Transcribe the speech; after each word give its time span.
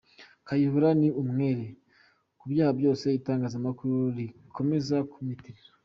Kayihura 0.47 0.89
ni 0.99 1.09
umwere 1.21 1.65
ku 2.39 2.43
byaha 2.51 2.73
byose 2.79 3.05
itangazamakuru 3.19 3.95
rikomeza 4.17 4.95
kumwitirira. 5.11 5.71